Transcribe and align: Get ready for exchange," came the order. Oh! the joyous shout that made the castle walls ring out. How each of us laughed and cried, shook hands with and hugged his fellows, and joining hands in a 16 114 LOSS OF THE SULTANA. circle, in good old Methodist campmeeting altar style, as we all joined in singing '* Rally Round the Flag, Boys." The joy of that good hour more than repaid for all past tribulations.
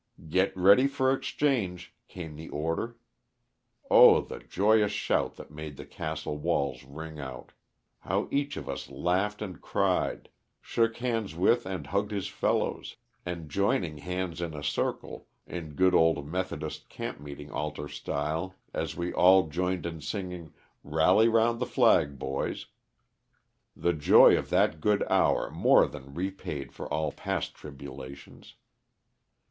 Get 0.29 0.57
ready 0.57 0.87
for 0.87 1.13
exchange," 1.13 1.93
came 2.07 2.35
the 2.35 2.49
order. 2.49 2.97
Oh! 3.91 4.19
the 4.21 4.39
joyous 4.39 4.91
shout 4.91 5.35
that 5.35 5.51
made 5.51 5.77
the 5.77 5.85
castle 5.85 6.39
walls 6.39 6.83
ring 6.83 7.19
out. 7.19 7.51
How 7.99 8.27
each 8.31 8.57
of 8.57 8.67
us 8.67 8.89
laughed 8.89 9.43
and 9.43 9.61
cried, 9.61 10.29
shook 10.59 10.97
hands 10.97 11.35
with 11.35 11.67
and 11.67 11.85
hugged 11.85 12.09
his 12.09 12.27
fellows, 12.29 12.95
and 13.27 13.47
joining 13.47 13.99
hands 13.99 14.41
in 14.41 14.55
a 14.55 14.63
16 14.63 14.83
114 15.07 15.13
LOSS 15.13 15.17
OF 15.19 15.45
THE 15.45 15.53
SULTANA. 15.53 15.61
circle, 15.61 15.69
in 15.69 15.75
good 15.75 15.93
old 15.93 16.27
Methodist 16.27 16.89
campmeeting 16.89 17.51
altar 17.51 17.87
style, 17.87 18.55
as 18.73 18.97
we 18.97 19.13
all 19.13 19.49
joined 19.49 19.85
in 19.85 20.01
singing 20.01 20.51
'* 20.71 20.83
Rally 20.83 21.27
Round 21.27 21.59
the 21.61 21.67
Flag, 21.67 22.17
Boys." 22.17 22.65
The 23.75 23.93
joy 23.93 24.35
of 24.35 24.49
that 24.49 24.81
good 24.81 25.03
hour 25.11 25.51
more 25.51 25.85
than 25.85 26.15
repaid 26.15 26.73
for 26.73 26.91
all 26.91 27.11
past 27.11 27.53
tribulations. 27.53 28.55